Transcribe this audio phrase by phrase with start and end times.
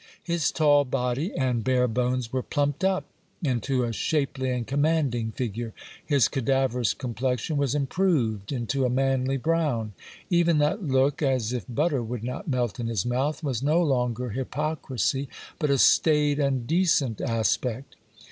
[0.23, 3.05] His tall body and bare bones were plumped up
[3.43, 9.37] into a shapely and commanding figure; his ca daverous complexion was improved into a manly
[9.37, 9.93] brown:
[10.31, 14.31] even that look, as if butter would not melt in his mouth, was no longer
[14.31, 15.29] hypocrisy,
[15.59, 17.95] but a staid and decent aspect.